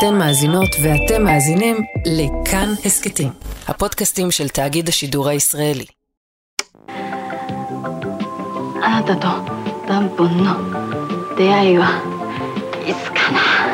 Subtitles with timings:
[0.00, 1.76] אתן מאזינות ואתם מאזינים
[2.06, 3.30] לכאן הסכתים,
[3.68, 5.86] הפודקאסטים של תאגיד השידור הישראלי.
[8.82, 9.26] あなたと
[9.88, 11.88] ダンポンの出会いは
[12.86, 13.66] いつかな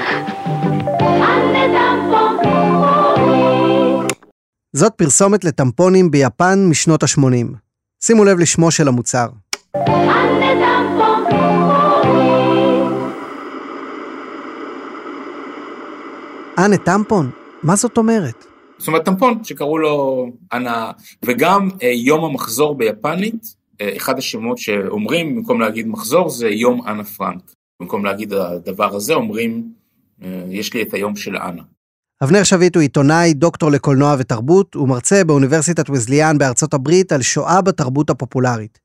[4.76, 7.56] זאת פרסומת לטמפונים ביפן משנות ה-80.
[8.02, 9.26] שימו לב לשמו של המוצר.
[16.57, 17.29] אנה טמפון?
[17.63, 18.45] מה זאת אומרת?
[18.77, 20.91] זאת אומרת טמפון שקראו לו אנה,
[21.25, 27.03] וגם אה, יום המחזור ביפנית, אה, אחד השמות שאומרים במקום להגיד מחזור זה יום אנה
[27.03, 27.41] פרנק.
[27.79, 29.71] במקום להגיד הדבר הזה אומרים
[30.23, 31.61] אה, יש לי את היום של אנה.
[32.23, 38.09] אבנר שביט הוא עיתונאי, דוקטור לקולנוע ותרבות, ומרצה באוניברסיטת וזליאן בארצות הברית על שואה בתרבות
[38.09, 38.79] הפופולרית.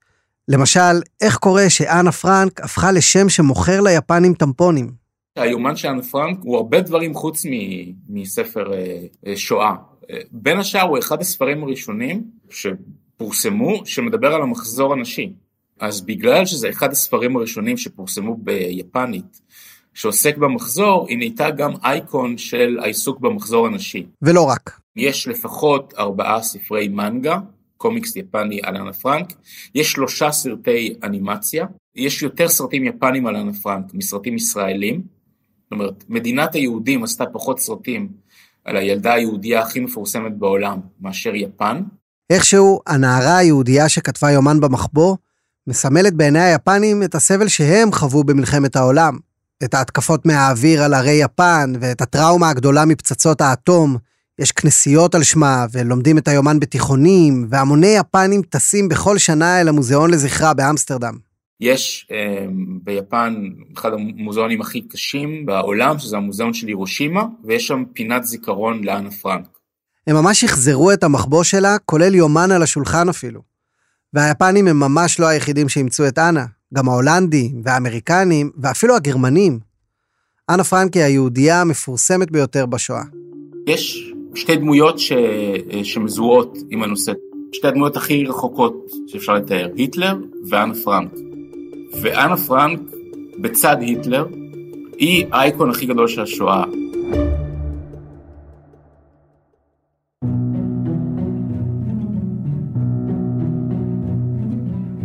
[0.49, 5.02] למשל, איך קורה שאנה פרנק הפכה לשם שמוכר ליפנים טמפונים?
[5.37, 9.75] היומן של אנה פרנק הוא הרבה דברים חוץ מ- מספר אה, אה, שואה.
[10.11, 15.33] אה, בין השאר הוא אחד הספרים הראשונים שפורסמו שמדבר על המחזור הנשי.
[15.81, 19.41] אז בגלל שזה אחד הספרים הראשונים שפורסמו ביפנית,
[19.95, 24.07] שעוסק במחזור, היא נהייתה גם אייקון של העיסוק במחזור הנשי.
[24.23, 24.81] ולא רק.
[24.97, 27.39] יש לפחות ארבעה ספרי מנגה,
[27.77, 29.33] קומיקס יפני על אנה פרנק,
[29.75, 35.03] יש שלושה סרטי אנימציה, יש יותר סרטים יפנים על אנה פרנק מסרטים ישראלים,
[35.73, 38.09] זאת אומרת, מדינת היהודים עשתה פחות סרטים
[38.65, 41.83] על הילדה היהודייה הכי מפורסמת בעולם מאשר יפן.
[42.31, 45.17] איכשהו, הנערה היהודייה שכתבה יומן במחבוא,
[45.67, 49.19] מסמלת בעיני היפנים את הסבל שהם חוו במלחמת העולם.
[49.65, 53.97] את ההתקפות מהאוויר על ערי יפן, ואת הטראומה הגדולה מפצצות האטום.
[54.39, 60.11] יש כנסיות על שמה, ולומדים את היומן בתיכונים, והמוני יפנים טסים בכל שנה אל המוזיאון
[60.11, 61.32] לזכרה באמסטרדם.
[61.63, 62.47] יש אה,
[62.83, 69.11] ביפן אחד המוזיאונים הכי קשים בעולם, שזה המוזיאון של הירושימה, ויש שם פינת זיכרון לאנה
[69.11, 69.49] פרנק.
[70.07, 73.41] הם ממש שחזרו את המחבוא שלה, כולל יומן על השולחן אפילו.
[74.13, 76.45] והיפנים הם ממש לא היחידים שאימצו את אנה,
[76.75, 79.59] גם ההולנדים והאמריקנים ואפילו הגרמנים.
[80.51, 83.03] אנה פרנק היא היהודייה המפורסמת ביותר בשואה.
[83.67, 85.13] יש שתי דמויות ש...
[85.83, 87.13] שמזוהות עם הנושא,
[87.53, 90.17] שתי הדמויות הכי רחוקות שאפשר לתאר, היטלר
[90.49, 91.32] ואנה פרנק.
[92.01, 92.81] ואנה פרנק,
[93.39, 94.27] בצד היטלר,
[94.99, 96.65] היא האייקון הכי גדול של השואה.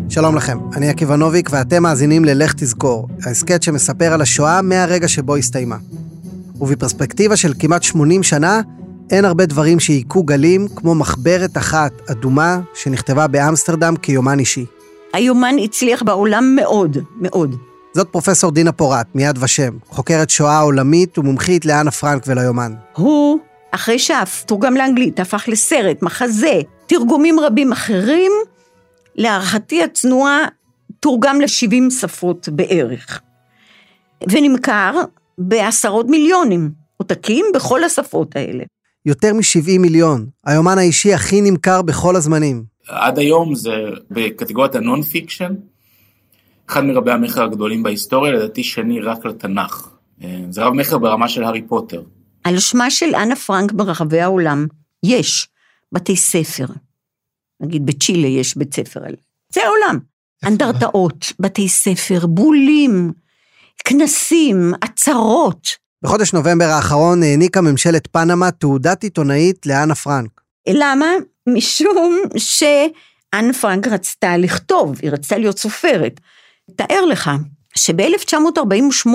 [0.10, 5.36] שלום לכם, אני עקיבא נוביק ואתם מאזינים ל"לך תזכור", ההסכת שמספר על השואה מהרגע שבו
[5.36, 5.78] הסתיימה.
[6.60, 8.62] ובפרספקטיבה של כמעט 80 שנה,
[9.12, 14.66] אין הרבה דברים שהיכו גלים כמו מחברת אחת אדומה שנכתבה באמסטרדם כיומן אישי.
[15.14, 17.56] היומן הצליח בעולם מאוד, מאוד.
[17.94, 22.74] זאת פרופסור דינה פורת, מיד ושם, חוקרת שואה עולמית ומומחית לאנה פרנק וליומן.
[22.96, 23.40] הוא,
[23.72, 28.32] אחרי שאף תורגם לאנגלית, הפך לסרט, מחזה, תרגומים רבים אחרים,
[29.16, 30.46] להערכתי הצנועה,
[31.00, 33.22] תורגם ל-70 שפות בערך.
[34.32, 35.02] ונמכר
[35.38, 38.64] בעשרות מיליונים עותקים בכל השפות האלה.
[39.06, 42.64] יותר מ-70 מיליון, היומן האישי הכי נמכר בכל הזמנים.
[42.88, 43.72] עד היום זה
[44.12, 45.54] בקטגוריית ה non-fiction,
[46.70, 49.90] אחד מרבי המכר הגדולים בהיסטוריה, לדעתי שני רק לתנ"ך.
[50.24, 52.04] אה, זה רב מכר ברמה של הארי פוטר.
[52.44, 54.68] על שמה של אנה פרנק ברחבי העולם
[55.06, 55.48] יש
[55.92, 56.66] בתי ספר.
[57.62, 59.16] נגיד בצ'ילה יש בית ספר על...
[59.54, 60.00] זה העולם.
[60.46, 63.12] אנדרטאות, בתי ספר, בולים,
[63.86, 65.68] כנסים, עצרות.
[66.04, 70.42] בחודש נובמבר האחרון העניקה ממשלת פנמה תעודת עיתונאית לאנה פרנק.
[70.70, 71.06] למה?
[71.48, 76.20] משום שאנה פרנק רצתה לכתוב, היא רצתה להיות סופרת.
[76.76, 77.32] תאר לך
[77.78, 79.10] שב-1948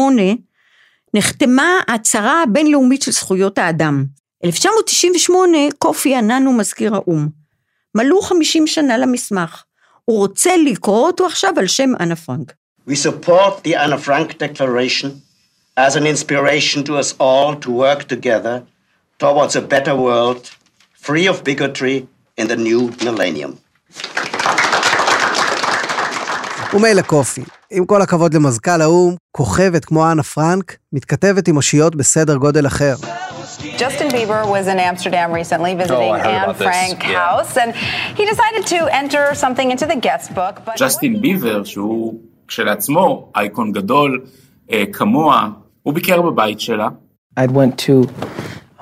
[1.14, 4.04] נחתמה ההצהרה הבינלאומית של זכויות האדם.
[4.44, 7.28] 1998 קופי ענן הוא מזכיר האו"ם.
[7.94, 9.62] מלאו 50 שנה למסמך.
[10.04, 12.52] הוא רוצה לקרוא אותו עכשיו על שם אנה פרנק.
[12.88, 15.10] We support the Anna Frank Declaration
[15.76, 18.62] as an inspiration to us all to work together
[19.18, 20.42] towards a better world,
[21.06, 22.06] free of bigotry
[22.40, 23.52] in the new millennium.
[26.74, 32.36] ומילא קופי, עם כל הכבוד למזכ"ל האו"ם, כוכבת כמו אנה פרנק, מתכתבת עם אושיות בסדר
[32.36, 32.94] גודל אחר.
[33.78, 37.14] Justin Bieber was in Amsterdam recently visiting Oh, Anne Frank yeah.
[37.22, 37.70] house, and
[38.18, 40.54] he decided to enter something into the guest book.
[40.66, 42.14] But ג'סטין ביבר, שהוא
[42.48, 44.24] כשלעצמו אייקון גדול
[44.72, 45.48] אה, כמוה,
[45.82, 46.88] הוא ביקר בבית שלה,
[47.40, 48.10] I went to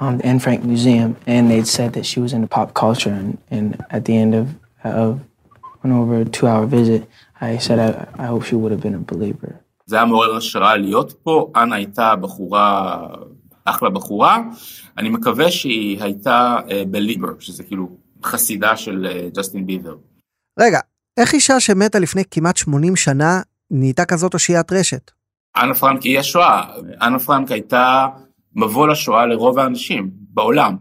[0.00, 3.14] um, the Anne Frank Museum, and they'd said that she was into pop culture.
[3.20, 4.46] And, and at the end of,
[4.82, 5.20] of
[5.82, 7.02] an over a two-hour visit,
[7.40, 9.52] I said I, I hope she would have been a believer.
[9.86, 13.06] זה היה מעורר השראה להיות פה, אנה הייתה בחורה
[13.64, 14.42] אחלה בחורה,
[14.98, 17.88] אני מקווה שהיא הייתה אה, בליבר, שזה כאילו
[18.24, 19.96] חסידה של אה, ג'סטין ביבר.
[20.58, 20.80] רגע,
[21.16, 25.10] איך אישה שמתה לפני כמעט 80 שנה נהייתה כזאת אושיית רשת?
[25.56, 26.62] אנה פרנק היא השואה,
[27.02, 28.06] אנה פרנק הייתה
[28.56, 30.76] מבוא לשואה לרוב האנשים בעולם.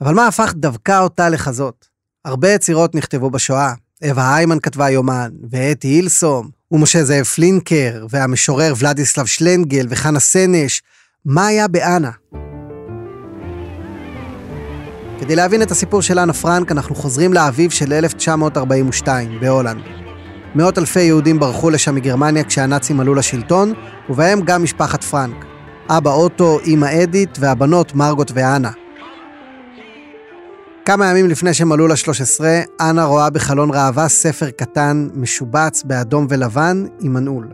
[0.00, 1.86] אבל מה הפך דווקא אותה לכזאת?
[2.24, 3.72] הרבה יצירות נכתבו בשואה.
[4.04, 10.82] אווה היימן כתבה יומן, ואתי הילסום, ומשה זאב פלינקר, והמשורר ולדיסלב שלנגל, וחנה סנש.
[11.24, 12.10] מה היה באנה?
[15.20, 19.82] כדי להבין את הסיפור של אנה פרנק, אנחנו חוזרים לאביב של 1942, בהולנד.
[20.54, 23.72] מאות אלפי יהודים ברחו לשם מגרמניה כשהנאצים עלו לשלטון,
[24.08, 25.55] ובהם גם משפחת פרנק.
[25.88, 28.70] אבא אוטו, אמא אדית, והבנות מרגוט ואנה.
[30.84, 32.44] כמה ימים לפני שהם עלו ל-13,
[32.80, 37.48] אנה רואה בחלון ראווה ספר קטן, משובץ באדום ולבן, עם מנעול.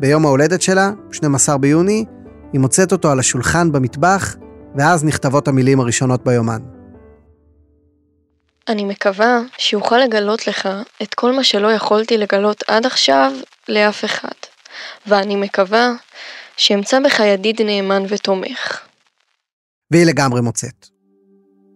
[0.00, 2.04] ביום ההולדת שלה, 12 ביוני,
[2.52, 4.36] היא מוצאת אותו על השולחן במטבח,
[4.74, 6.60] ואז נכתבות המילים הראשונות ביומן.
[8.68, 10.68] אני מקווה שאוכל לגלות לך
[11.02, 13.32] את כל מה שלא יכולתי לגלות עד עכשיו
[13.68, 14.49] לאף אחד,
[15.06, 15.92] ואני מקווה
[16.56, 18.80] שאמצא בך ידיד נאמן ותומך.
[19.90, 20.86] והיא לגמרי מוצאת.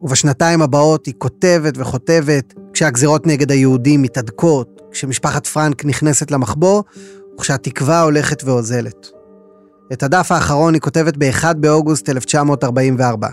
[0.02, 6.82] ובשנתיים הבאות היא כותבת וכותבת, כשהגזירות נגד היהודים מתהדקות, כשמשפחת פרנק נכנסת למחבוא,
[7.38, 9.10] וכשהתקווה הולכת ואוזלת.
[9.92, 13.28] את הדף האחרון היא כותבת ב-1 באוגוסט 1944.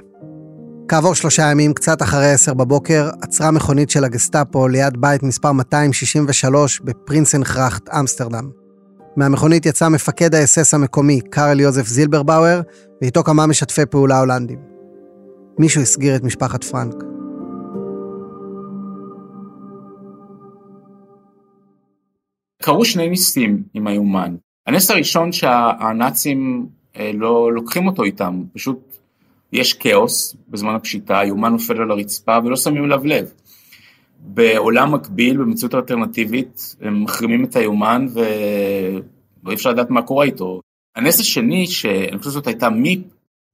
[0.87, 6.79] כעבור שלושה ימים, קצת אחרי עשר בבוקר, עצרה מכונית של הגסטאפו ליד בית מספר 263
[6.79, 8.60] בפרינסנכרחט, אמסטרדם.
[9.15, 12.61] מהמכונית יצא מפקד האס-אס המקומי, קארל יוזף זילברבאואר,
[13.01, 14.59] ואיתו כמה משתפי פעולה הולנדים.
[15.59, 17.03] מישהו הסגיר את משפחת פרנק.
[22.61, 24.35] קרו שני ניסים עם היומן.
[24.67, 26.67] הנס הראשון שהנאצים
[26.97, 28.97] אה, לא לוקחים אותו איתם, פשוט
[29.53, 33.31] יש כאוס בזמן הפשיטה, היומן נופל על הרצפה ולא שמים אליו לב.
[34.23, 40.61] בעולם מקביל, במציאות אלטרנטיבית, הם מחרימים את היומן ואי אפשר לדעת מה קורה איתו.
[40.95, 42.99] הנס השני, שאני חושב שזאת הייתה מיפ.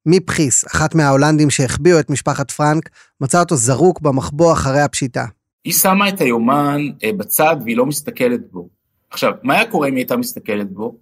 [0.06, 2.90] מיפ חיס, אחת מההולנדים שהחביאו את משפחת פרנק,
[3.22, 5.26] מצאה אותו זרוק במחבוא אחרי הפשיטה.
[5.66, 8.70] היא שמה את היומן אה, בצד והיא לא מסתכלת בו.
[9.10, 10.96] עכשיו, מה היה קורה אם היא הייתה מסתכלת בו?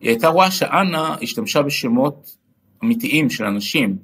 [0.00, 2.36] היא הייתה רואה שאנה השתמשה בשמות
[2.84, 3.96] אמיתיים של אנשים,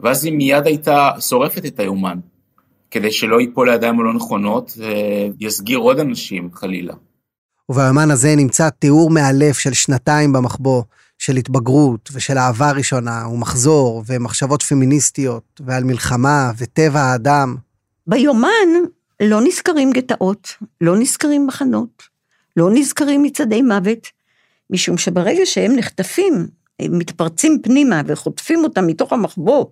[0.00, 2.18] ואז היא מיד הייתה שורפת את היומן,
[2.90, 4.78] כדי שלא ייפול לידיים הלא נכונות
[5.38, 6.94] ויסגיר עוד אנשים חלילה.
[7.68, 10.82] וביומן הזה נמצא תיאור מאלף של שנתיים במחבוא,
[11.18, 17.56] של התבגרות ושל אהבה ראשונה ומחזור ומחשבות פמיניסטיות ועל מלחמה וטבע האדם.
[18.06, 18.68] ביומן
[19.22, 20.48] לא נזכרים גטאות,
[20.80, 22.02] לא נזכרים מחנות,
[22.56, 24.06] לא נזכרים מצעדי מוות,
[24.70, 26.46] משום שברגע שהם נחטפים,
[26.80, 29.66] הם מתפרצים פנימה וחוטפים אותם מתוך המחבוא,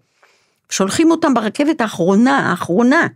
[0.71, 3.07] שולחים אותם ברכבת האחרונה, האחרונה,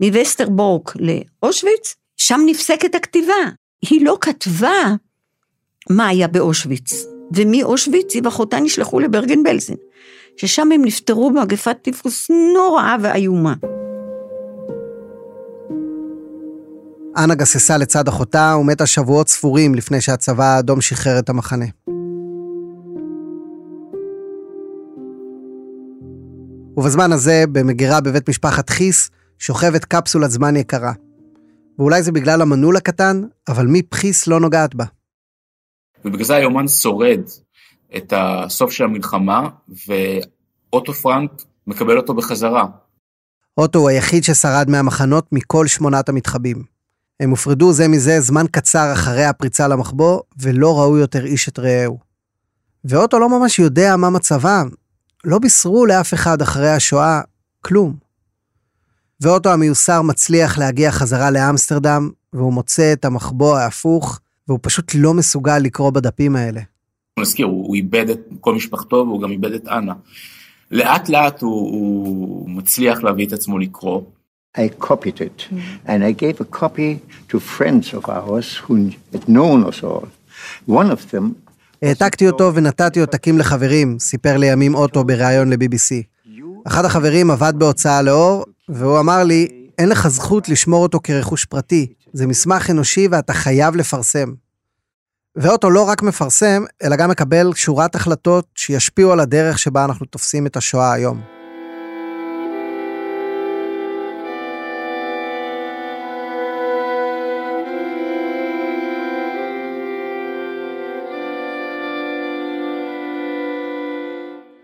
[0.00, 3.34] מווסטרבורק לאושוויץ, שם נפסקת הכתיבה.
[3.82, 4.94] היא לא כתבה
[5.90, 7.04] מה היה באושוויץ,
[7.34, 9.74] ומאושוויץ היא ואחותה נשלחו לברגן בלזן,
[10.36, 13.54] ששם הם נפטרו במגפת טיפוס נוראה ואיומה.
[17.16, 21.66] אנה גססה לצד אחותה ומתה שבועות ספורים לפני שהצבא האדום שחרר את המחנה.
[26.76, 30.92] ובזמן הזה, במגירה בבית משפחת חיס, שוכבת קפסולת זמן יקרה.
[31.78, 34.84] ואולי זה בגלל המנעול הקטן, אבל מי פחיס לא נוגעת בה.
[36.04, 37.20] ובגלל זה היומן שורד
[37.96, 39.48] את הסוף של המלחמה,
[39.86, 41.30] ואוטו פרנק
[41.66, 42.66] מקבל אותו בחזרה.
[43.56, 46.62] אוטו הוא היחיד ששרד מהמחנות מכל שמונת המתחבים.
[47.20, 51.98] הם הופרדו זה מזה זמן קצר אחרי הפריצה למחבוא, ולא ראו יותר איש את רעהו.
[52.84, 54.68] ואוטו לא ממש יודע מה מצבם,
[55.24, 57.20] לא בישרו לאף אחד אחרי השואה
[57.60, 57.94] כלום.
[59.20, 65.58] ואוטו המיוסר מצליח להגיע חזרה לאמסטרדם, והוא מוצא את המחבוא ההפוך, והוא פשוט לא מסוגל
[65.58, 66.60] לקרוא בדפים האלה.
[67.20, 69.94] נזכיר, הוא, הוא איבד את כל משפחתו והוא גם איבד את אנה.
[70.70, 74.02] לאט לאט הוא, הוא מצליח להביא את עצמו לקרוא.
[74.58, 75.46] I copied it,
[75.86, 76.98] and I gave a copy
[77.28, 80.08] to friends of ours who had known us all.
[80.66, 81.24] One of them
[81.82, 86.02] העתקתי אותו ונתתי עותקים לחברים, סיפר לימים אוטו בריאיון ל-BBC.
[86.66, 91.92] אחד החברים עבד בהוצאה לאור, והוא אמר לי, אין לך זכות לשמור אותו כרכוש פרטי,
[92.12, 94.32] זה מסמך אנושי ואתה חייב לפרסם.
[95.36, 100.46] ואוטו לא רק מפרסם, אלא גם מקבל שורת החלטות שישפיעו על הדרך שבה אנחנו תופסים
[100.46, 101.39] את השואה היום.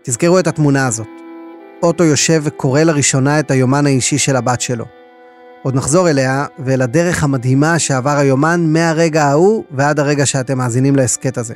[0.07, 1.07] תזכרו את התמונה הזאת.
[1.83, 4.85] אוטו יושב וקורא לראשונה את היומן האישי של הבת שלו.
[5.63, 11.37] עוד נחזור אליה ואל הדרך המדהימה שעבר היומן מהרגע ההוא ועד הרגע שאתם מאזינים להסכת
[11.37, 11.53] הזה.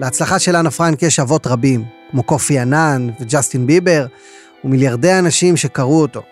[0.00, 4.06] להצלחה של אנה פרנק יש אבות רבים, כמו קופי ענן וג'סטין ביבר,
[4.64, 6.22] ומיליארדי אנשים שקראו אותו.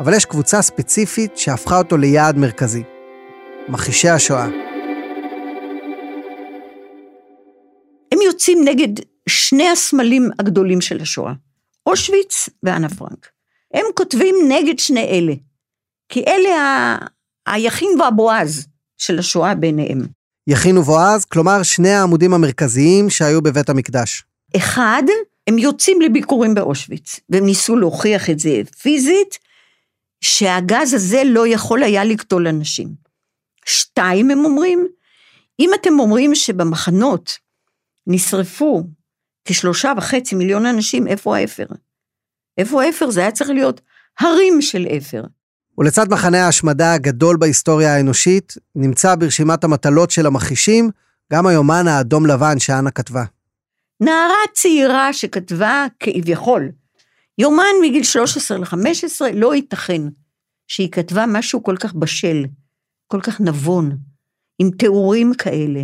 [0.00, 2.82] אבל יש קבוצה ספציפית שהפכה אותו ליעד מרכזי.
[3.68, 4.48] מכחישי השואה.
[8.12, 8.88] הם יוצאים נגד
[9.28, 11.32] שני הסמלים הגדולים של השואה,
[11.86, 13.28] אושוויץ ואנה פרנק.
[13.74, 15.34] הם כותבים נגד שני אלה,
[16.08, 16.98] כי אלה ה...
[17.46, 18.66] היכין והבועז
[18.98, 20.06] של השואה ביניהם.
[20.46, 24.24] יכין ובועז, כלומר שני העמודים המרכזיים שהיו בבית המקדש.
[24.56, 25.02] אחד,
[25.46, 29.38] הם יוצאים לביקורים באושוויץ, והם ניסו להוכיח את זה פיזית,
[30.20, 32.88] שהגז הזה לא יכול היה לקטול אנשים.
[33.66, 34.86] שתיים, הם אומרים,
[35.60, 37.38] אם אתם אומרים שבמחנות
[38.06, 38.84] נשרפו
[39.48, 41.66] כשלושה וחצי מיליון אנשים, איפה האפר?
[42.58, 43.10] איפה האפר?
[43.10, 43.80] זה היה צריך להיות
[44.20, 45.22] הרים של אפר.
[45.78, 50.90] ולצד מחנה ההשמדה הגדול בהיסטוריה האנושית, נמצא ברשימת המטלות של המכחישים
[51.32, 53.24] גם היומן האדום לבן שאנה כתבה.
[54.00, 56.68] נערה צעירה שכתבה כביכול,
[57.38, 60.02] יומן מגיל 13 ל-15, לא ייתכן
[60.66, 62.44] שהיא כתבה משהו כל כך בשל,
[63.06, 63.96] כל כך נבון,
[64.58, 65.80] עם תיאורים כאלה,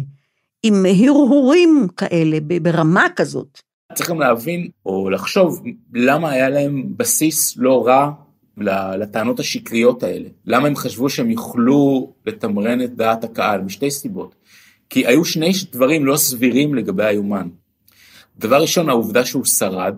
[0.66, 3.60] עם הרהורים כאלה, ברמה כזאת.
[3.94, 5.62] צריך גם להבין או לחשוב
[5.94, 8.10] למה היה להם בסיס לא רע
[8.98, 10.28] לטענות השקריות האלה.
[10.46, 13.60] למה הם חשבו שהם יוכלו לתמרן את דעת הקהל?
[13.60, 14.34] משתי סיבות.
[14.90, 17.48] כי היו שני דברים לא סבירים לגבי היומן.
[18.38, 19.94] דבר ראשון, העובדה שהוא שרד.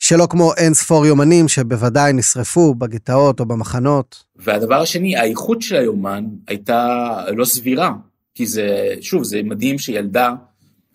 [0.00, 4.24] שלא כמו אין ספור יומנים שבוודאי נשרפו בגטאות או במחנות.
[4.36, 7.06] והדבר השני, האיכות של היומן הייתה
[7.36, 7.92] לא סבירה.
[8.38, 10.34] כי זה, שוב, זה מדהים שילדה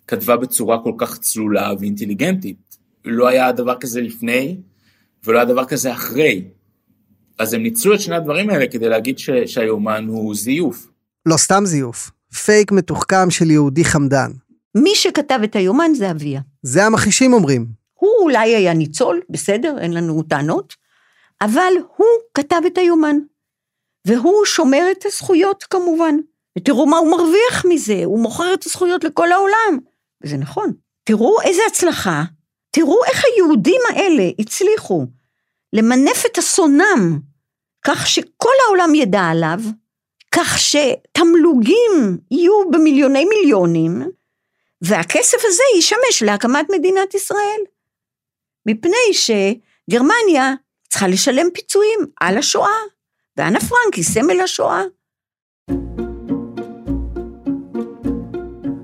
[0.06, 2.76] כתבה בצורה כל כך צלולה ואינטליגנטית.
[3.04, 4.56] לא היה דבר כזה לפני,
[5.24, 6.44] ולא היה דבר כזה אחרי.
[7.38, 10.88] אז הם ניצלו את שני הדברים האלה כדי להגיד ש, שהיומן הוא זיוף.
[11.26, 12.10] לא סתם זיוף,
[12.44, 14.30] פייק מתוחכם של יהודי חמדן.
[14.74, 16.40] מי שכתב את היומן זה אביה.
[16.62, 17.66] זה המכחישים אומרים.
[17.94, 20.74] הוא אולי היה ניצול, בסדר, אין לנו טענות,
[21.40, 23.16] אבל הוא כתב את היומן.
[24.06, 26.14] והוא שומר את הזכויות כמובן.
[26.58, 29.78] ותראו מה הוא מרוויח מזה, הוא מוכר את הזכויות לכל העולם.
[30.24, 30.72] וזה נכון.
[31.04, 32.22] תראו איזה הצלחה,
[32.70, 35.06] תראו איך היהודים האלה הצליחו
[35.72, 37.18] למנף את אסונם,
[37.84, 39.58] כך שכל העולם ידע עליו,
[40.34, 44.02] כך שתמלוגים יהיו במיליוני מיליונים,
[44.82, 47.60] והכסף הזה ישמש להקמת מדינת ישראל.
[48.66, 50.54] מפני שגרמניה
[50.88, 52.78] צריכה לשלם פיצויים על השואה,
[53.36, 54.82] ואנה פרנק היא סמל השואה.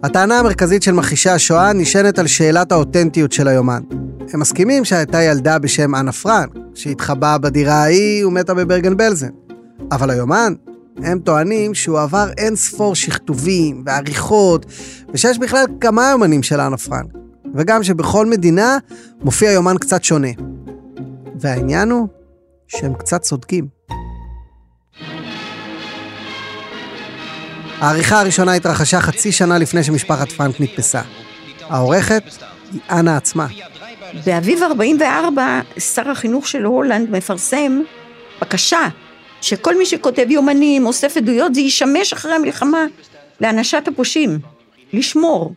[0.03, 3.83] הטענה המרכזית של מכחישי השואה נשענת על שאלת האותנטיות של היומן.
[4.33, 9.29] הם מסכימים שהייתה ילדה בשם אנה פרנק, שהתחבאה בדירה ההיא ומתה בברגן בלזן.
[9.93, 10.55] אבל היומן,
[11.03, 14.67] הם טוענים שהוא עבר אין ספור שכתובים ועריכות,
[15.15, 17.11] ושיש בכלל כמה יומנים של אנה פרנק,
[17.55, 18.79] וגם שבכל מדינה
[19.25, 20.31] מופיע יומן קצת שונה.
[21.41, 22.09] והעניין הוא
[22.69, 23.81] שהם קצת צודקים.
[27.81, 31.01] העריכה הראשונה התרחשה חצי שנה לפני שמשפחת פרנק נתפסה.
[31.61, 32.23] העורכת
[32.73, 33.47] היא אנה עצמה.
[34.27, 37.81] באביב 44, שר החינוך של הולנד מפרסם
[38.41, 38.89] בקשה
[39.41, 42.85] שכל מי שכותב יומנים, אוסף עדויות, זה ישמש אחרי המלחמה
[43.41, 44.39] להענשת הפושעים,
[44.93, 45.55] לשמור.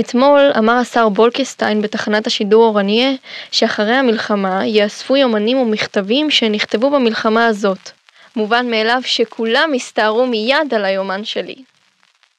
[0.00, 3.10] אתמול אמר השר בולקסטיין בתחנת השידור אורניה
[3.50, 7.90] שאחרי המלחמה יאספו יומנים ומכתבים שנכתבו במלחמה הזאת.
[8.36, 11.64] מובן מאליו שכולם הסתערו מיד על היומן שלי.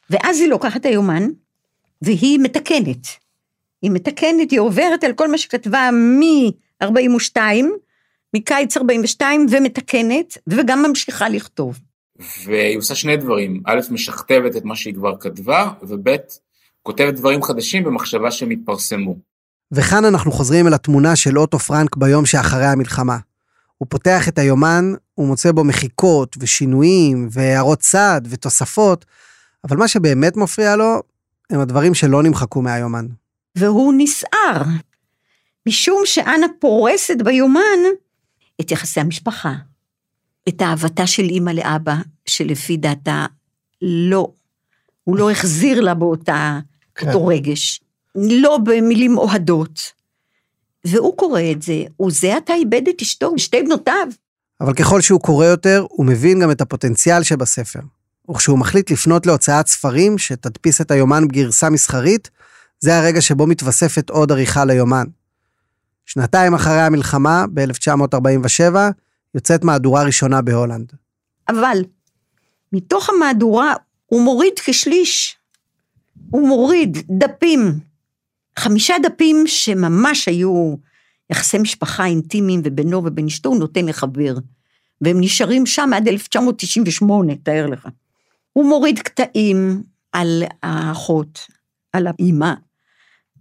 [0.10, 1.28] ואז היא לוקחת את היומן
[2.02, 3.08] והיא מתקנת.
[3.82, 7.38] היא מתקנת, היא עוברת על כל מה שכתבה מ-42,
[8.34, 11.80] מקיץ 42, ומתקנת, וגם ממשיכה לכתוב.
[12.46, 16.10] והיא עושה שני דברים, א', משכתבת את מה שהיא כבר כתבה, וב',
[16.82, 19.16] כותבת דברים חדשים במחשבה שהם יתפרסמו.
[19.72, 23.18] וכאן אנחנו חוזרים אל התמונה של אוטו פרנק ביום שאחרי המלחמה.
[23.78, 29.06] הוא פותח את היומן, הוא מוצא בו מחיקות ושינויים והערות צד ותוספות,
[29.64, 31.02] אבל מה שבאמת מפריע לו
[31.50, 33.08] הם הדברים שלא נמחקו מהיומן.
[33.56, 34.64] והוא נסער,
[35.68, 37.80] משום שאנה פורסת ביומן
[38.62, 39.54] את יחסי המשפחה,
[40.50, 43.26] את אהבתה של אימא לאבא, שלפי דעתה
[43.82, 44.32] לא,
[45.04, 46.60] הוא לא החזיר לה באותה,
[46.96, 47.08] כן.
[47.08, 47.82] אותו רגש,
[48.16, 50.03] לא במילים אוהדות.
[50.88, 54.08] והוא קורא את זה, וזה עתה איבד את אשתו ושתי בנותיו.
[54.62, 57.80] אבל ככל שהוא קורא יותר, הוא מבין גם את הפוטנציאל שבספר.
[58.32, 62.30] וכשהוא מחליט לפנות להוצאת ספרים שתדפיס את היומן בגרסה מסחרית,
[62.80, 65.06] זה הרגע שבו מתווספת עוד עריכה ליומן.
[66.06, 68.76] שנתיים אחרי המלחמה, ב-1947,
[69.36, 70.94] יוצאת מהדורה ראשונה בהולנד.
[71.50, 71.78] אבל
[72.74, 73.74] מתוך המהדורה
[74.06, 75.38] הוא מוריד כשליש.
[76.30, 77.80] הוא מוריד דפים,
[78.60, 80.76] חמישה דפים שממש היו
[81.30, 84.36] יחסי משפחה אינטימיים ובינו ובין אשתו, הוא נותן לחבר.
[85.02, 87.88] והם נשארים שם עד 1998, תאר לך.
[88.54, 91.48] הוא מוריד קטעים על האחות,
[91.94, 92.54] על האימא,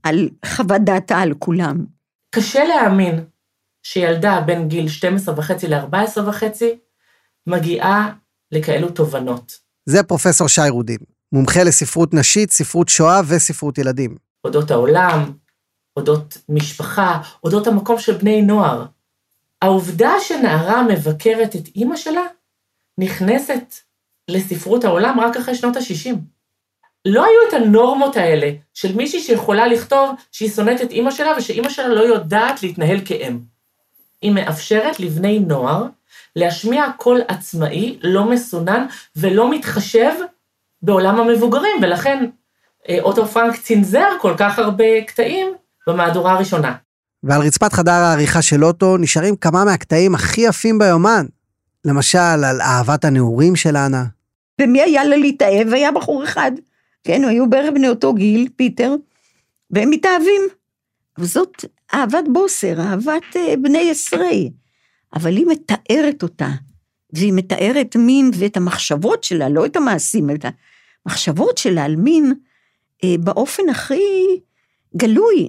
[0.02, 1.84] על חוות דעתה על כולם.
[2.30, 3.24] קשה להאמין
[3.82, 6.78] שילדה בין גיל 12 וחצי ל-14 וחצי
[7.46, 8.12] מגיעה
[8.52, 9.58] לכאלו תובנות.
[9.86, 10.98] זה פרופסור שי רודין,
[11.32, 14.16] מומחה לספרות נשית, ספרות שואה וספרות ילדים.
[14.44, 15.32] אודות העולם,
[15.96, 18.84] אודות משפחה, אודות המקום של בני נוער.
[19.62, 22.26] העובדה שנערה מבקרת את אימא שלה
[22.98, 23.74] נכנסת
[24.28, 26.14] לספרות העולם רק אחרי שנות ה-60.
[27.04, 31.68] לא היו את הנורמות האלה של מישהי שיכולה לכתוב שהיא שונאת את אימא שלה ושאימא
[31.68, 33.38] שלה לא יודעת להתנהל כאם.
[34.22, 35.86] היא מאפשרת לבני נוער
[36.36, 40.12] להשמיע קול עצמאי, לא מסונן ולא מתחשב
[40.82, 42.30] בעולם המבוגרים, ולכן
[43.00, 45.46] אוטו פרנק צנזר כל כך הרבה קטעים
[45.86, 46.74] במהדורה הראשונה.
[47.22, 51.26] ועל רצפת חדר העריכה של אוטו נשארים כמה מהקטעים הכי יפים ביומן.
[51.84, 54.04] למשל, על אהבת הנעורים של אנה.
[54.60, 55.72] ומי היה לה להתאהב?
[55.72, 56.52] היה בחור אחד.
[57.04, 58.94] כן, היו בערך בני אותו גיל, פיטר,
[59.70, 60.42] והם מתאהבים.
[61.18, 64.50] וזאת אהבת בוסר, אהבת uh, בני עשרי.
[65.14, 66.48] אבל היא מתארת אותה,
[67.12, 70.44] והיא מתארת מין ואת המחשבות שלה, לא את המעשים, את
[71.06, 72.34] המחשבות שלה על מין
[73.04, 74.40] באופן הכי
[74.96, 75.48] גלוי.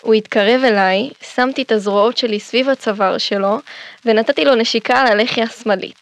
[0.00, 3.58] הוא התקרב אליי, שמתי את הזרועות שלי סביב הצוואר שלו,
[4.04, 5.96] ונתתי לו נשיקה על הלחי השמאלית.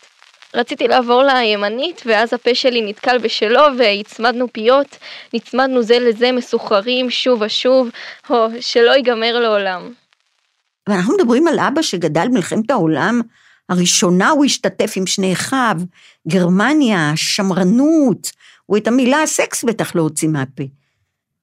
[0.55, 4.99] רציתי לעבור לימנית, ואז הפה שלי נתקל בשלו, והצמדנו פיות,
[5.35, 7.89] נצמדנו זה לזה מסוחררים שוב ושוב,
[8.31, 9.93] או שלא ייגמר לעולם.
[10.89, 13.21] ואנחנו מדברים על אבא שגדל במלחמת העולם
[13.69, 15.77] הראשונה, הוא השתתף עם שני אחיו,
[16.29, 18.31] גרמניה, שמרנות,
[18.67, 20.65] הוא את המילה סקס בטח לא הוציא מהפה.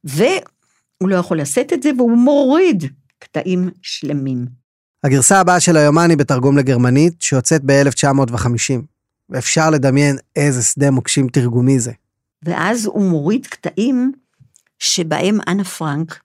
[0.03, 2.83] והוא לא יכול לשאת את זה, והוא מוריד
[3.19, 4.45] קטעים שלמים.
[5.03, 8.81] הגרסה הבאה של היומן היא בתרגום לגרמנית, שיוצאת ב-1950.
[9.29, 11.91] ואפשר לדמיין איזה שדה מוקשים תרגומי זה.
[12.43, 14.11] ואז הוא מוריד קטעים
[14.79, 16.19] שבהם אנה פרנק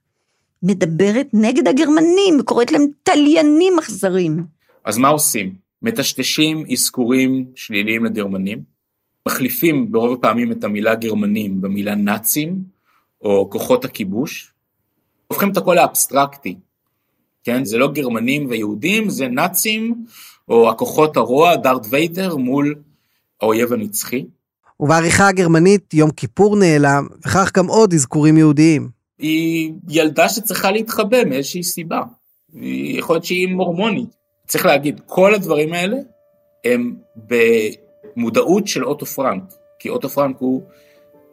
[0.63, 4.45] מדברת נגד הגרמנים, קוראת להם תליינים אכזרים.
[4.85, 5.55] אז מה עושים?
[5.83, 8.63] מטשטשים אזכורים שליליים לגרמנים,
[9.29, 12.59] מחליפים ברוב הפעמים את המילה גרמנים במילה נאצים,
[13.21, 14.53] או כוחות הכיבוש,
[15.27, 16.57] הופכים את הכל לאבסטרקטי,
[17.45, 17.65] כן?
[17.65, 20.05] זה לא גרמנים ויהודים, זה נאצים,
[20.49, 22.75] או הכוחות הרוע, דארט ויידר, מול
[23.43, 24.25] האויב הנצחי.
[24.81, 28.89] ובעריכה הגרמנית יום כיפור נעלם, וכך גם עוד אזכורים יהודיים.
[29.19, 32.03] היא ילדה שצריכה להתחבא מאיזושהי סיבה.
[32.99, 34.09] יכול להיות שהיא מורמונית.
[34.47, 35.97] צריך להגיד, כל הדברים האלה
[36.65, 36.95] הם
[38.17, 39.43] במודעות של אוטו פרנק,
[39.79, 40.63] כי אוטו פרנק הוא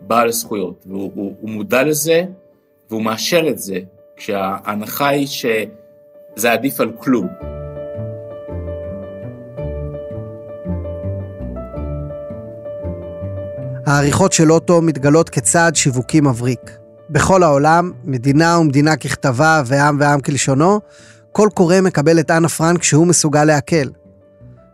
[0.01, 2.23] בעל זכויות, והוא הוא, הוא מודע לזה,
[2.89, 3.79] והוא מאשר את זה,
[4.15, 7.27] כשההנחה היא שזה עדיף על כלום.
[13.85, 16.71] העריכות של אוטו מתגלות כצעד שיווקי מבריק.
[17.09, 20.79] בכל העולם, מדינה ומדינה ככתבה ועם ועם כלשונו,
[21.31, 24.00] כל קורא מקבל את אנה פרנק שהוא מסוגל לעכל.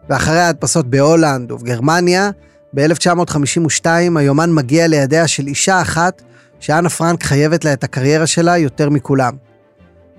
[0.09, 2.31] ואחרי ההדפסות בהולנד ובגרמניה,
[2.73, 6.21] ב-1952 היומן מגיע לידיה של אישה אחת
[6.59, 9.33] שאנה פרנק חייבת לה את הקריירה שלה יותר מכולם.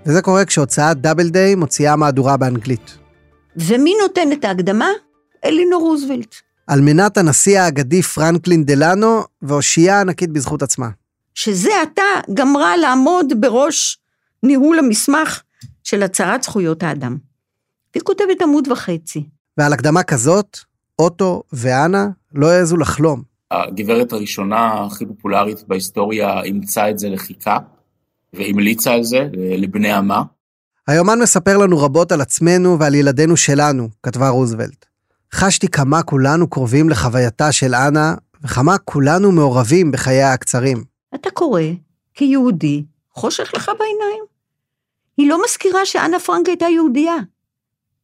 [0.06, 2.98] וזה קורה כשהוצאת Doubleday מוציאה מהדורה באנגלית.
[3.56, 4.88] ומי נותן את ההקדמה?
[5.44, 6.34] אלינור רוזוולט.
[6.66, 10.88] אלמנת הנשיא האגדי פרנקלין דלנו ואושיה ענקית בזכות עצמה.
[11.34, 13.98] שזה עתה גמרה לעמוד בראש
[14.42, 15.42] ניהול המסמך
[15.84, 17.16] של הצהרת זכויות האדם.
[17.94, 19.24] היא כותבת עמוד וחצי.
[19.58, 20.58] ועל הקדמה כזאת,
[20.98, 23.22] אוטו ואנה לא העזו לחלום.
[23.50, 27.58] הגברת הראשונה הכי פופולרית בהיסטוריה אימצה את זה לחיקה,
[28.32, 30.22] והמליצה על זה לבני עמה.
[30.86, 34.86] היומן מספר לנו רבות על עצמנו ועל ילדינו שלנו, כתבה רוזוולט.
[35.34, 40.84] חשתי כמה כולנו קרובים לחווייתה של אנה, וכמה כולנו מעורבים בחייה הקצרים.
[41.14, 41.62] אתה קורא,
[42.14, 44.24] כיהודי, חושך לך בעיניים.
[45.16, 47.16] היא לא מזכירה שאנה פרנק הייתה יהודייה.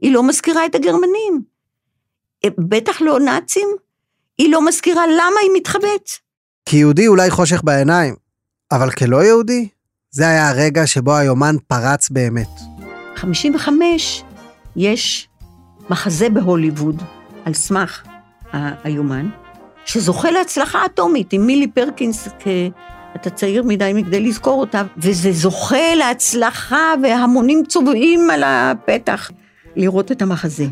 [0.04, 1.42] היא לא מזכירה את הגרמנים.
[2.44, 3.68] אה, בטח לא נאצים.
[4.38, 6.10] היא לא מזכירה למה היא מתחבאת.
[6.66, 8.14] כיהודי אולי חושך בעיניים,
[8.72, 9.68] אבל כלא יהודי,
[10.10, 12.48] זה היה הרגע שבו היומן פרץ באמת.
[13.16, 14.22] 55
[14.76, 15.28] יש
[15.90, 17.02] מחזה בהוליווד,
[17.44, 18.02] על סמך
[18.84, 19.28] היומן,
[19.84, 22.28] שזוכה להצלחה אטומית עם מילי פרקינס
[23.16, 29.30] אתה צעיר מדי מכדי לזכור אותה, וזה זוכה להצלחה והמונים צובעים על הפתח
[29.76, 30.66] לראות את המחזה.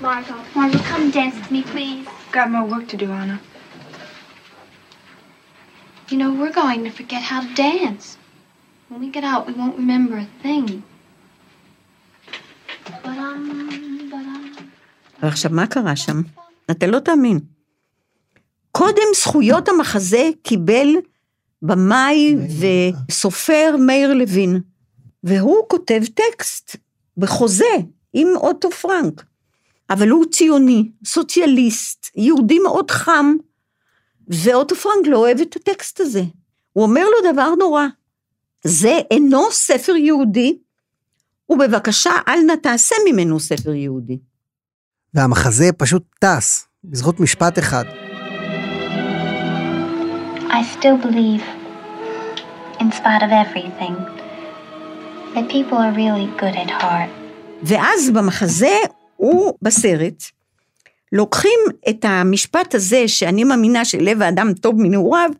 [0.00, 2.06] Margot, Margot, come dance with me, please.
[2.32, 3.38] Got more work to do, Anna.
[6.10, 8.16] You know, we're going to forget how to dance.
[8.88, 10.66] When we get out, we won't remember a thing.
[13.04, 13.40] Ba-dum,
[14.10, 14.42] ba-dum.
[15.22, 16.22] ועכשיו, מה קרה שם?
[16.70, 17.38] אתה לא תאמין.
[18.72, 20.88] קודם זכויות המחזה קיבל
[21.62, 24.60] במאי וסופר מאיר לוין,
[25.24, 26.76] והוא כותב טקסט
[27.16, 27.74] בחוזה
[28.12, 29.24] עם אוטו פרנק.
[29.90, 33.34] אבל הוא ציוני, סוציאליסט, יהודי מאוד חם,
[34.28, 36.22] ואוטו פרנק לא אוהב את הטקסט הזה.
[36.72, 37.86] הוא אומר לו דבר נורא,
[38.64, 40.58] זה אינו ספר יהודי,
[41.48, 44.18] ובבקשה אל נא תעשה ממנו ספר יהודי.
[45.14, 47.84] והמחזה פשוט טס, בזכות משפט אחד.
[50.50, 51.44] I still believe,
[52.80, 53.94] in spite of everything,
[55.34, 57.10] that people are really good at heart.
[57.62, 58.76] ואז במחזה,
[59.16, 60.22] הוא בסרט,
[61.12, 65.30] לוקחים את המשפט הזה, שאני מאמינה שלב האדם טוב מנעוריו,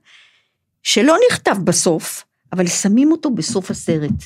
[0.83, 4.25] שלא נכתב בסוף, אבל שמים אותו בסוף הסרט,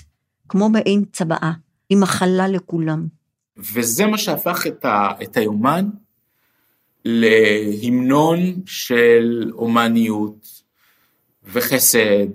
[0.49, 1.53] כמו מעין צבעה,
[1.91, 3.07] עם מחלה לכולם.
[3.57, 5.89] וזה מה שהפך את, ה, את היומן
[7.05, 10.63] להמנון של אומניות
[11.45, 12.27] וחסד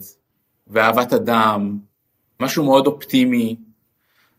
[0.68, 1.78] ואהבת אדם,
[2.40, 3.56] משהו מאוד אופטימי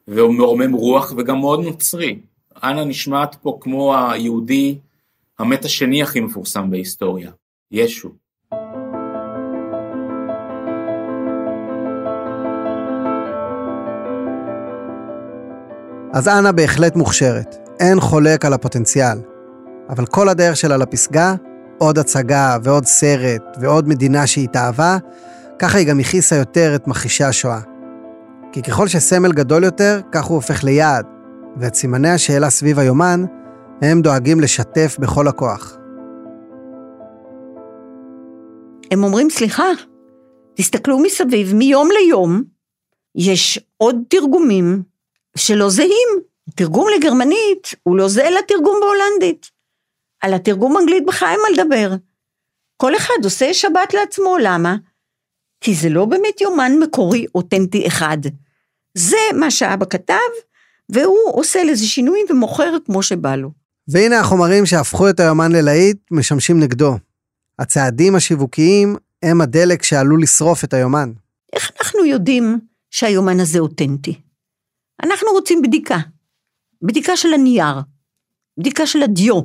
[0.08, 2.18] ומרומם רוח וגם מאוד נוצרי.
[2.62, 4.78] אנה נשמעת פה כמו היהודי
[5.38, 7.30] המת השני הכי מפורסם בהיסטוריה,
[7.70, 8.08] ישו.
[16.12, 19.18] אז אנה בהחלט מוכשרת, אין חולק על הפוטנציאל.
[19.88, 21.34] אבל כל הדרך שלה לפסגה,
[21.78, 24.98] עוד הצגה ועוד סרט ועוד מדינה שהיא התאהבה,
[25.58, 27.78] ככה היא גם הכעיסה יותר את מכחישי השואה.
[28.52, 31.06] כי ככל שסמל גדול יותר, כך הוא הופך ליעד,
[31.56, 33.24] ואת סימני השאלה סביב היומן,
[33.82, 35.76] הם דואגים לשתף בכל הכוח.
[38.90, 39.68] הם אומרים, סליחה,
[40.54, 42.42] תסתכלו מסביב, מיום ליום
[43.14, 44.82] יש עוד תרגומים
[45.37, 46.08] שלא זהים.
[46.54, 49.50] תרגום לגרמנית הוא לא זהה לתרגום בהולנדית.
[50.20, 51.96] על התרגום אנגלית בכלל אין מה לדבר.
[52.76, 54.76] כל אחד עושה שבת לעצמו, למה?
[55.61, 58.18] כי זה לא באמת יומן מקורי אותנטי אחד.
[58.94, 60.14] זה מה שאבא כתב,
[60.88, 63.51] והוא עושה לזה שינויים ומוכר כמו שבא לו.
[63.88, 66.99] והנה החומרים שהפכו את היומן ללהיט משמשים נגדו.
[67.59, 71.12] הצעדים השיווקיים הם הדלק שעלול לשרוף את היומן.
[71.53, 72.59] איך אנחנו יודעים
[72.90, 74.21] שהיומן הזה אותנטי?
[75.03, 75.99] אנחנו רוצים בדיקה.
[76.83, 77.75] בדיקה של הנייר,
[78.59, 79.40] בדיקה של הדיו,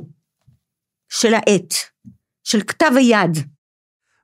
[1.08, 1.74] של העט,
[2.44, 3.38] של כתב היד.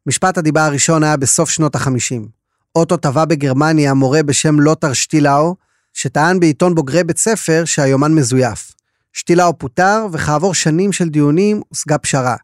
[0.07, 2.29] משפט הדיבה הראשון היה בסוף שנות ה-50.
[2.77, 5.55] אוטו תבע בגרמניה מורה בשם לוטר שטילאו,
[5.93, 8.73] שטען בעיתון בוגרי בית ספר שהיומן מזויף.
[9.13, 12.37] שטילאו פוטר, וכעבור שנים של דיונים הושגה פשרה.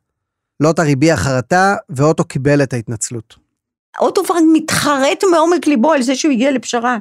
[0.61, 3.37] לוטר הביע חרטה, ואוטו קיבל את ההתנצלות.
[4.01, 6.99] אוטו פרנק מתחרט מעומק ליבו על זה שהוא הגיע לפשרה.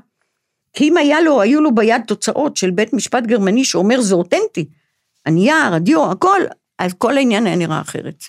[0.73, 4.65] כי אם היה לו, היו לו ביד תוצאות של בית משפט גרמני שאומר זה אותנטי,
[5.25, 6.41] הנייר, הדיו, הכל,
[6.79, 8.23] אז כל העניין היה נראה אחרת.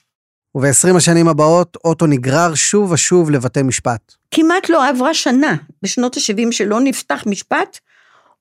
[0.57, 4.15] וב-20 השנים הבאות, אוטו נגרר שוב ושוב לבתי משפט.
[4.31, 7.79] כמעט לא עברה שנה בשנות ה-70 שלא נפתח משפט,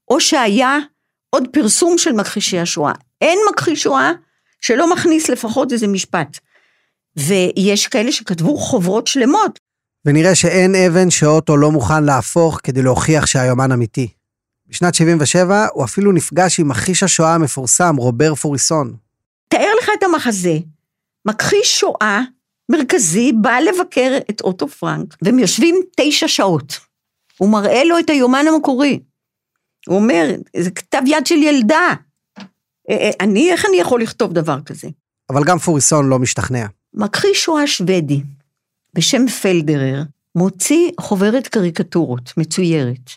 [0.08, 0.78] או שהיה
[1.30, 2.94] עוד פרסום של מכחישי השואה.
[3.22, 4.12] אין מכחיש שואה
[4.62, 6.38] שלא מכניס לפחות איזה משפט.
[7.16, 9.60] ויש כאלה שכתבו חוברות שלמות.
[10.06, 14.08] ונראה שאין אבן שאוטו לא מוכן להפוך כדי להוכיח שהיומן אמיתי.
[14.68, 18.96] בשנת 77 הוא אפילו נפגש עם מכחיש השואה המפורסם, רובר פוריסון.
[19.48, 20.58] תאר לך את המחזה,
[21.26, 22.22] מכחיש שואה
[22.70, 26.80] מרכזי בא לבקר את אוטו פרנק, והם יושבים תשע שעות.
[27.38, 29.00] הוא מראה לו את היומן המקורי.
[29.88, 31.94] הוא אומר, זה כתב יד של ילדה.
[32.90, 34.88] אה, אה, אני, איך אני יכול לכתוב דבר כזה?
[35.30, 36.66] אבל גם פוריסון לא משתכנע.
[36.94, 38.22] מכחיש שואה שוודי
[38.94, 40.04] בשם פלדרר
[40.36, 43.10] מוציא חוברת קריקטורות מצוירת,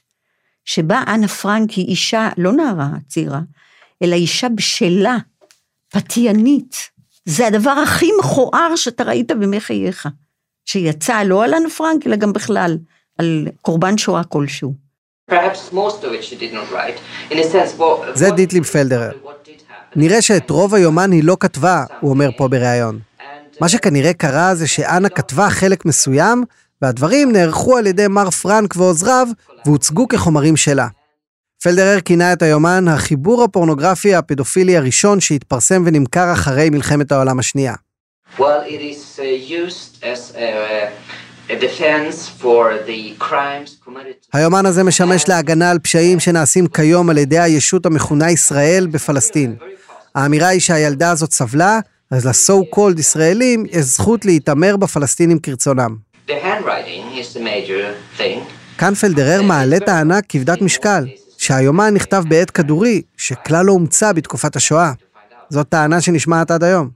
[0.64, 3.40] שבה אנה פרנק היא אישה, לא נערה צעירה,
[4.03, 5.16] אלא אישה בשלה,
[5.88, 6.77] פתיינית.
[7.29, 10.09] זה הדבר הכי מכוער שאתה ראית בימי חייך,
[10.64, 12.79] שיצא לא על אנה פרנק, אלא גם בכלל,
[13.19, 14.75] על קורבן שואה כלשהו.
[18.14, 19.11] זה דיטליב פלדרר.
[19.97, 22.99] נראה שאת רוב היומן היא לא כתבה, הוא אומר פה בריאיון.
[23.61, 26.45] מה שכנראה קרה זה שאנה כתבה חלק מסוים,
[26.83, 29.29] והדברים נערכו על ידי מר פרנק ועוזריו,
[29.67, 30.87] והוצגו כחומרים שלה.
[31.62, 37.75] פלדרר כינה את היומן החיבור הפורנוגרפי הפדופילי הראשון שהתפרסם ונמכר אחרי מלחמת העולם השנייה.
[38.38, 40.88] Well, it is uh, used as a.
[44.33, 49.57] היומן הזה משמש להגנה על פשעים שנעשים כיום על ידי הישות המכונה ישראל בפלסטין.
[50.14, 55.97] האמירה היא שהילדה הזאת סבלה, אז ל-so called ישראלים יש זכות להתעמר בפלסטינים כרצונם.
[58.79, 61.05] כאן פלדרר מעלה טענה כבדת משקל,
[61.48, 64.92] שהיומן נכתב בעת כדורי, שכלל לא הומצא בתקופת השואה.
[65.48, 66.90] זאת טענה שנשמעת עד היום.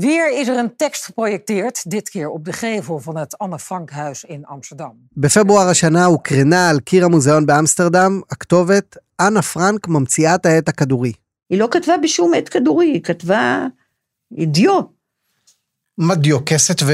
[0.00, 4.24] Weer is er een tekst geprojecteerd, dit keer op de gevel van het Anne Frank-huis
[4.24, 4.94] in Amsterdam.
[5.16, 11.12] בפברואר השנה הוקרנה על קיר המוזיאון באמסטרדם הכתובת אנה פרנק ממציאת העט הכדורי.
[11.50, 13.66] היא לא כתבה בשום עת כדורי, היא כתבה
[14.46, 14.80] דיו.
[15.98, 16.92] מה דיו, כסת ו...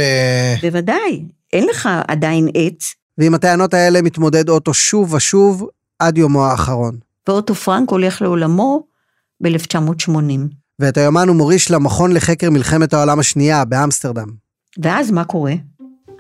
[0.62, 2.84] בוודאי, אין לך עדיין עט.
[3.18, 5.68] ועם הטענות האלה מתמודד אוטו שוב ושוב
[5.98, 6.98] עד יומו האחרון.
[7.28, 8.82] ואוטו פרנק הולך לעולמו
[9.40, 10.10] ב-1980.
[10.78, 14.28] ואת היומן הוא מוריש למכון לחקר מלחמת העולם השנייה באמסטרדם.
[14.82, 15.52] ואז מה קורה?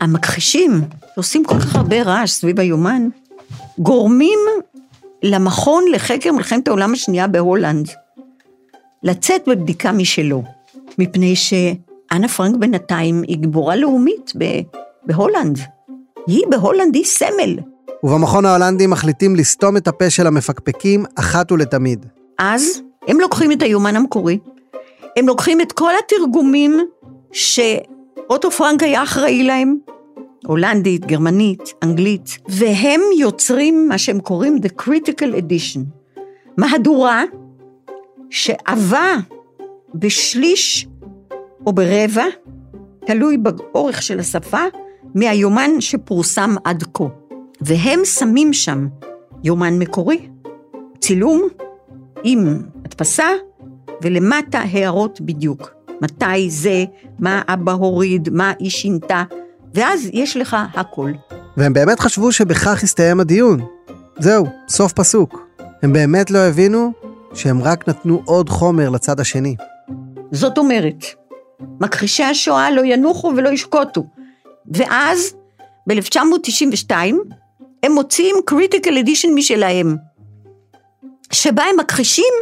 [0.00, 0.80] המכחישים,
[1.14, 3.08] שעושים כל כך הרבה רעש סביב היומן,
[3.78, 4.38] גורמים
[5.22, 7.88] למכון לחקר מלחמת העולם השנייה בהולנד
[9.02, 10.42] לצאת בבדיקה משלו,
[10.98, 14.32] מפני שאנה פרנק בינתיים היא גיבורה לאומית
[15.06, 15.58] בהולנד.
[16.26, 17.56] היא בהולנד היא סמל.
[18.02, 22.06] ובמכון ההולנדי מחליטים לסתום את הפה של המפקפקים אחת ולתמיד.
[22.38, 24.38] אז הם לוקחים את היומן המקורי,
[25.16, 26.78] הם לוקחים את כל התרגומים
[27.32, 29.76] שאוטו פרנק היה אחראי להם,
[30.46, 35.80] הולנדית, גרמנית, אנגלית, והם יוצרים מה שהם קוראים The Critical Edition,
[36.56, 37.22] מהדורה
[38.30, 39.16] שעבה
[39.94, 40.86] בשליש
[41.66, 42.24] או ברבע,
[43.06, 44.62] תלוי באורך של השפה,
[45.14, 47.04] מהיומן שפורסם עד כה.
[47.60, 48.88] והם שמים שם
[49.44, 50.28] יומן מקורי,
[51.00, 51.48] צילום
[52.24, 53.28] עם הדפסה,
[54.02, 55.74] ולמטה הערות בדיוק.
[56.02, 56.84] מתי זה,
[57.18, 59.22] מה אבא הוריד, מה היא שינתה,
[59.74, 61.12] ואז יש לך הכל.
[61.56, 63.60] והם באמת חשבו שבכך יסתיים הדיון.
[64.18, 65.48] זהו, סוף פסוק.
[65.82, 66.92] הם באמת לא הבינו
[67.34, 69.56] שהם רק נתנו עוד חומר לצד השני.
[70.32, 71.04] זאת אומרת,
[71.80, 74.06] מכחישי השואה לא ינוחו ולא ישקוטו.
[74.70, 75.34] ואז,
[75.86, 76.92] ב-1992,
[77.82, 79.96] הם מוציאים critical edition משלהם,
[81.32, 82.34] שבה הם מכחישים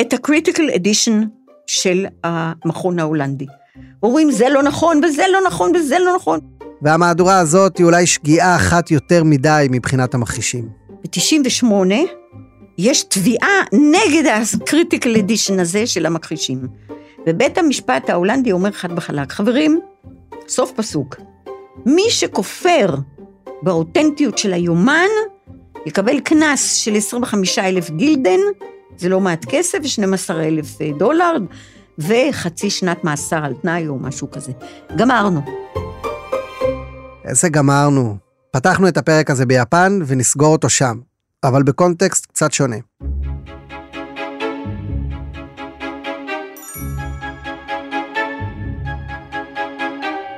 [0.00, 1.12] את ה-critical edition
[1.66, 3.46] של המכון ההולנדי.
[4.02, 6.40] אומרים, זה לא נכון, וזה לא נכון, וזה לא נכון.
[6.82, 10.68] והמהדורה הזאת היא אולי שגיאה אחת יותר מדי מבחינת המכחישים.
[11.04, 11.66] ב-98
[12.78, 16.58] יש תביעה נגד ה-critical edition הזה של המכחישים.
[17.26, 19.80] ובית המשפט ההולנדי אומר חד וחלק, חברים,
[20.48, 21.16] סוף פסוק,
[21.86, 22.94] מי שכופר
[23.62, 25.08] באותנטיות של היומן,
[25.86, 28.40] יקבל קנס של 25 אלף גילדן,
[28.96, 31.36] זה לא מעט כסף, 12 אלף דולר,
[31.98, 34.52] וחצי שנת מאסר על תנאי או משהו כזה.
[34.96, 35.40] גמרנו.
[37.24, 38.16] איזה גמרנו.
[38.50, 40.96] פתחנו את הפרק הזה ביפן ונסגור אותו שם,
[41.44, 42.76] אבל בקונטקסט קצת שונה.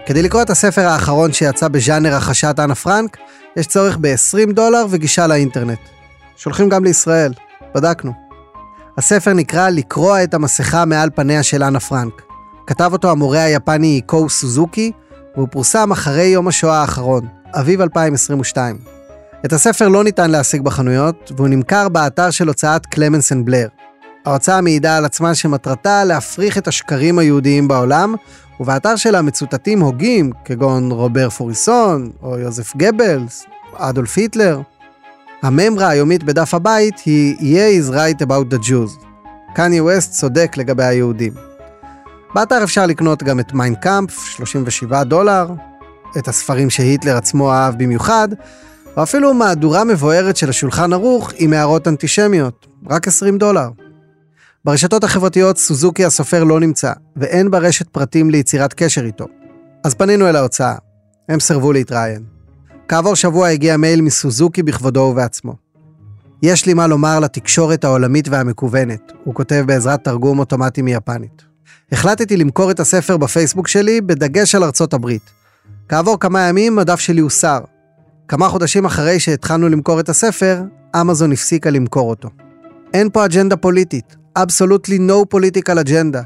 [0.07, 3.17] כדי לקרוא את הספר האחרון שיצא בז'אנר הכחשת אנה פרנק,
[3.57, 5.79] יש צורך ב-20 דולר וגישה לאינטרנט.
[6.37, 7.33] שולחים גם לישראל,
[7.75, 8.13] בדקנו.
[8.99, 12.23] הספר נקרא לקרוע את המסכה מעל פניה של אנה פרנק.
[12.67, 14.93] כתב אותו המורה היפני קו סוזוקי,
[15.37, 18.79] והוא פורסם אחרי יום השואה האחרון, אביב 2022.
[19.45, 23.69] את הספר לא ניתן להשיג בחנויות, והוא נמכר באתר של הוצאת קלמנסן בלר.
[24.25, 28.15] ההוצאה מעידה על עצמה שמטרתה להפריך את השקרים היהודיים בעולם,
[28.61, 33.45] ובאתר שלה מצוטטים הוגים, כגון רובר פוריסון, או יוזף גבלס,
[33.77, 34.61] אדולף היטלר.
[35.43, 39.05] המימרה היומית בדף הבית היא Ye is right about the Jews.
[39.55, 41.33] קניה ווסט צודק לגבי היהודים.
[42.35, 45.47] באתר אפשר לקנות גם את מיין קאמפף, 37 דולר,
[46.19, 48.29] את הספרים שהיטלר עצמו אהב במיוחד,
[48.97, 53.69] או אפילו מהדורה מבוארת של השולחן ערוך עם הערות אנטישמיות, רק 20 דולר.
[54.65, 59.27] ברשתות החברתיות סוזוקי הסופר לא נמצא, ואין ברשת פרטים ליצירת קשר איתו.
[59.85, 60.75] אז פנינו אל ההוצאה.
[61.29, 62.23] הם סירבו להתראיין.
[62.89, 65.55] כעבור שבוע הגיע מייל מסוזוקי בכבודו ובעצמו.
[66.43, 71.43] יש לי מה לומר לתקשורת העולמית והמקוונת, הוא כותב בעזרת תרגום אוטומטי מיפנית.
[71.93, 75.31] החלטתי למכור את הספר בפייסבוק שלי בדגש על ארצות הברית.
[75.89, 77.61] כעבור כמה ימים הדף שלי הוסר.
[78.29, 80.63] כמה חודשים אחרי שהתחלנו למכור את הספר,
[81.01, 82.29] אמזון הפסיקה למכור אותו.
[82.95, 86.23] אין פה אג'נדה פוליטית, absolutely no political agenda.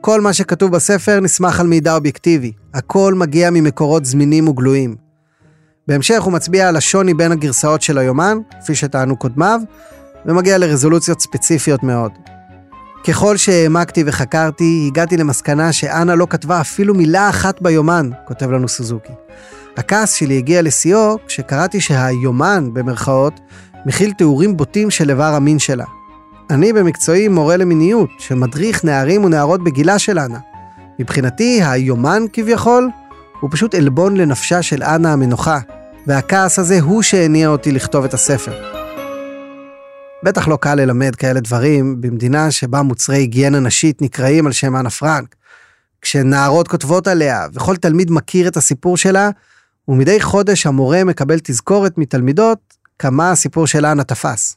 [0.00, 4.96] כל מה שכתוב בספר נסמך על מידע אובייקטיבי, הכל מגיע ממקורות זמינים וגלויים.
[5.88, 9.60] בהמשך הוא מצביע על השוני בין הגרסאות של היומן, כפי שטענו קודמיו,
[10.26, 12.12] ומגיע לרזולוציות ספציפיות מאוד.
[13.06, 19.12] ככל שהעמקתי וחקרתי, הגעתי למסקנה שאנה לא כתבה אפילו מילה אחת ביומן, כותב לנו סוזוקי.
[19.76, 23.40] הכעס שלי הגיע לשיאו כשקראתי שהיומן, במרכאות,
[23.86, 25.84] מכיל תיאורים בוטים של איבר המין שלה.
[26.50, 30.38] אני במקצועי מורה למיניות, שמדריך נערים ונערות בגילה של אנה.
[30.98, 32.88] מבחינתי, היומן כביכול,
[33.40, 35.58] הוא פשוט עלבון לנפשה של אנה המנוחה,
[36.06, 38.52] והכעס הזה הוא שהניע אותי לכתוב את הספר.
[40.24, 44.90] בטח לא קל ללמד כאלה דברים במדינה שבה מוצרי היגיינה נשית נקראים על שם אנה
[44.90, 45.34] פרנק.
[46.02, 49.30] כשנערות כותבות עליה וכל תלמיד מכיר את הסיפור שלה,
[49.88, 52.58] ומדי חודש המורה מקבל תזכורת מתלמידות
[52.98, 54.56] כמה הסיפור של אנה תפס.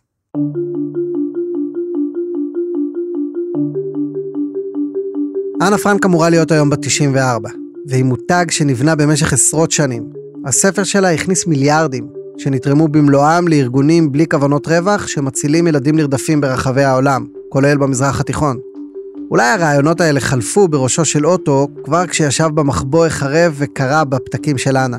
[5.62, 7.50] אנה פרנק אמורה להיות היום בת 94,
[7.88, 10.04] והיא מותג שנבנה במשך עשרות שנים.
[10.46, 17.26] הספר שלה הכניס מיליארדים, שנתרמו במלואם לארגונים בלי כוונות רווח שמצילים ילדים נרדפים ברחבי העולם,
[17.50, 18.58] כולל במזרח התיכון.
[19.32, 24.98] אולי הרעיונות האלה חלפו בראשו של אוטו כבר כשישב במחבוא החרב וקרא בפתקים של אנה.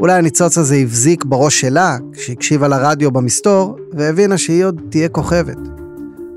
[0.00, 5.73] אולי הניצוץ הזה הבזיק בראש שלה כשהקשיבה לרדיו במסתור והבינה שהיא עוד תהיה כוכבת.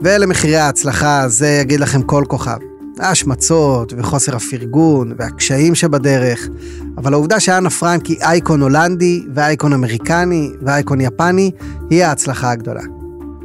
[0.02, 2.58] ואלה מחירי ההצלחה, זה יגיד לכם כל כוכב.
[3.00, 6.48] ההשמצות וחוסר הפרגון והקשיים שבדרך,
[6.98, 11.52] אבל העובדה שאנה פרנק היא אייקון הולנדי ואייקון אמריקני ואייקון יפני,
[11.90, 12.82] היא ההצלחה הגדולה.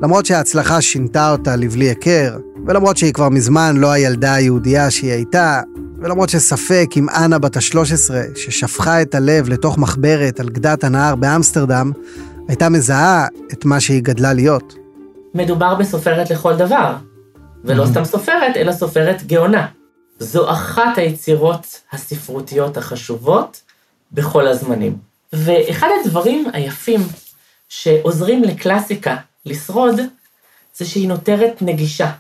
[0.03, 5.61] למרות שההצלחה שינתה אותה לבלי היכר, ולמרות שהיא כבר מזמן לא הילדה היהודייה שהיא הייתה,
[5.99, 11.93] ולמרות שספק אם אנה בת ה-13, ששפכה את הלב לתוך מחברת על גדת הנהר באמסטרדם,
[12.49, 14.82] הייתה מזהה את מה שהיא גדלה להיות.
[15.35, 16.95] מדובר בסופרת לכל דבר,
[17.65, 19.67] ולא סתם סופרת, אלא סופרת גאונה.
[20.19, 23.61] זו אחת היצירות הספרותיות החשובות
[24.13, 24.97] בכל הזמנים.
[25.33, 27.01] ואחד הדברים היפים
[27.69, 29.17] שעוזרים לקלאסיקה
[29.47, 30.01] לשרוד,
[30.75, 32.11] זה שהיא נותרת נגישה.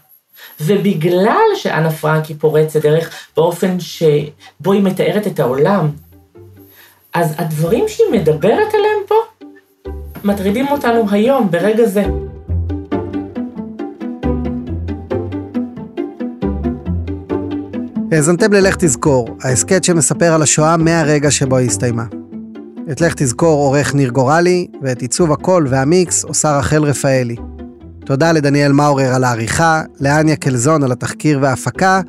[0.61, 5.91] ובגלל שאנה פרנק היא פורצת דרך באופן שבו היא מתארת את העולם,
[7.13, 9.15] אז הדברים שהיא מדברת עליהם פה,
[10.25, 12.05] מטרידים אותנו היום, ברגע זה.
[18.13, 22.05] האזנתם ללך תזכור, ההסכת שמספר על השואה מהרגע שבו היא הסתיימה.
[22.93, 27.37] את לך תזכור עורך ניר גורלי, ואת עיצוב הקול והמיקס עושה רחל רפאלי.
[28.05, 32.01] תודה לדניאל מאורר על העריכה, לאניה קלזון על התחקיר וההפקה,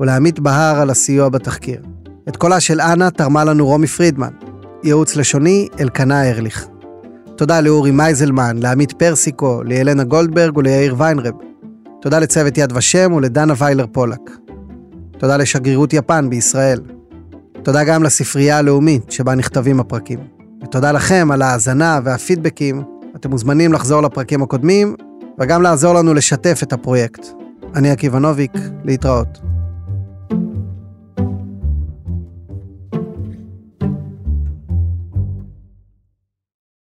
[0.00, 1.82] ולעמית בהר על הסיוע בתחקיר.
[2.28, 4.32] את קולה של אנה תרמה לנו רומי פרידמן.
[4.84, 6.66] ייעוץ לשוני, אלקנה ארליך.
[7.36, 11.34] תודה לאורי מייזלמן, לעמית פרסיקו, לילנה גולדברג וליאיר ויינרב.
[12.00, 14.47] תודה לצוות יד ושם ולדנה ויילר פולק.
[15.18, 16.80] תודה לשגרירות יפן בישראל.
[17.62, 20.18] תודה גם לספרייה הלאומית שבה נכתבים הפרקים.
[20.62, 22.82] ותודה לכם על ההאזנה והפידבקים.
[23.16, 24.96] אתם מוזמנים לחזור לפרקים הקודמים,
[25.40, 27.26] וגם לעזור לנו לשתף את הפרויקט.
[27.74, 28.52] אני עקיבא נוביק,
[28.84, 29.38] להתראות.